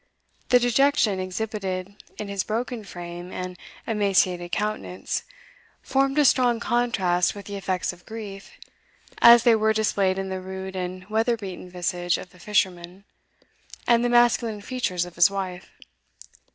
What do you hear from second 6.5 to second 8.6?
contrast with the effects of grief,